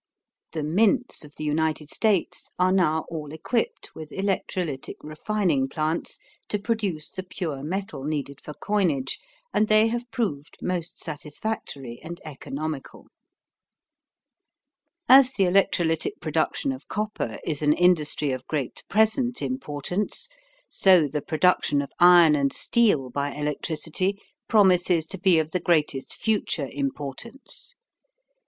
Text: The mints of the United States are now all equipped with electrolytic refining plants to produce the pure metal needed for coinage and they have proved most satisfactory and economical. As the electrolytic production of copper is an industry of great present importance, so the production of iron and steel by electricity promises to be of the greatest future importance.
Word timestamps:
The 0.53 0.63
mints 0.63 1.23
of 1.23 1.35
the 1.35 1.43
United 1.43 1.91
States 1.91 2.49
are 2.57 2.71
now 2.71 3.05
all 3.09 3.31
equipped 3.31 3.93
with 3.93 4.09
electrolytic 4.11 4.95
refining 5.03 5.69
plants 5.69 6.17
to 6.49 6.57
produce 6.57 7.11
the 7.11 7.21
pure 7.21 7.61
metal 7.61 8.03
needed 8.03 8.41
for 8.41 8.55
coinage 8.55 9.19
and 9.53 9.67
they 9.67 9.89
have 9.89 10.09
proved 10.09 10.57
most 10.59 10.97
satisfactory 10.97 11.99
and 12.01 12.19
economical. 12.25 13.09
As 15.07 15.33
the 15.33 15.43
electrolytic 15.43 16.19
production 16.19 16.71
of 16.71 16.87
copper 16.87 17.37
is 17.45 17.61
an 17.61 17.73
industry 17.73 18.31
of 18.31 18.47
great 18.47 18.81
present 18.89 19.39
importance, 19.39 20.27
so 20.67 21.07
the 21.07 21.21
production 21.21 21.79
of 21.79 21.91
iron 21.99 22.35
and 22.35 22.51
steel 22.51 23.11
by 23.11 23.33
electricity 23.35 24.17
promises 24.47 25.05
to 25.05 25.19
be 25.19 25.37
of 25.37 25.51
the 25.51 25.59
greatest 25.59 26.15
future 26.15 26.69
importance. 26.71 27.75